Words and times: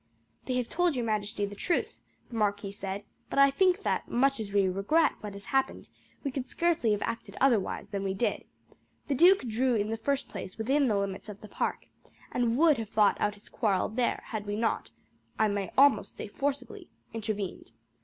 "They 0.45 0.55
have 0.57 0.67
told 0.67 0.95
your 0.95 1.05
majesty 1.05 1.45
the 1.45 1.53
truth," 1.53 2.01
the 2.29 2.35
marquis 2.35 2.71
said; 2.71 3.03
"but 3.29 3.37
I 3.37 3.51
think 3.51 3.83
that, 3.83 4.09
much 4.09 4.39
as 4.39 4.51
we 4.51 4.67
regret 4.67 5.11
what 5.21 5.33
has 5.33 5.45
happened, 5.45 5.91
we 6.23 6.31
could 6.31 6.47
scarcely 6.47 6.93
have 6.93 7.03
acted 7.03 7.37
otherwise 7.39 7.89
than 7.89 8.03
we 8.03 8.15
did. 8.15 8.45
The 9.09 9.13
duke 9.13 9.41
drew 9.47 9.75
in 9.75 9.91
the 9.91 9.97
first 9.97 10.27
place 10.27 10.57
within 10.57 10.87
the 10.87 10.97
limits 10.97 11.29
of 11.29 11.41
the 11.41 11.47
park, 11.47 11.85
and 12.31 12.57
would 12.57 12.79
have 12.79 12.89
fought 12.89 13.21
out 13.21 13.35
his 13.35 13.47
quarrel 13.47 13.89
there 13.89 14.23
had 14.25 14.47
we 14.47 14.55
not, 14.55 14.89
I 15.37 15.47
may 15.47 15.71
almost 15.77 16.15
say 16.15 16.27
forcibly, 16.27 16.89
intervened. 17.13 17.71